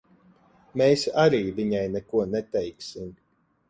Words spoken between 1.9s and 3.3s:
neko neteiksim.